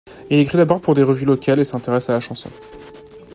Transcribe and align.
Il 0.31 0.39
écrit 0.39 0.57
d'abord 0.57 0.81
pour 0.81 0.95
des 0.95 1.03
revues 1.03 1.27
locales, 1.27 1.59
et 1.59 1.63
s'intéresse 1.63 2.09
à 2.09 2.13
la 2.13 2.19
chanson. 2.19 2.49